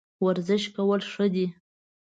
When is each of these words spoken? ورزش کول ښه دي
ورزش 0.25 0.63
کول 0.75 1.01
ښه 1.11 1.25
دي 1.33 1.47